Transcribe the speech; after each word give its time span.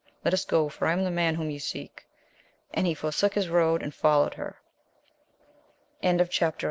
Let 0.25 0.33
us 0.33 0.45
go, 0.45 0.67
for 0.67 0.87
I 0.87 0.93
am 0.93 1.03
the 1.03 1.11
man 1.11 1.35
whom 1.35 1.51
ye 1.51 1.59
seek. 1.59 2.07
And 2.73 2.87
he 2.87 2.95
forsook 2.95 3.35
his 3.35 3.49
road, 3.49 3.83
and 3.83 3.93
followed 3.93 4.33
her. 4.33 4.59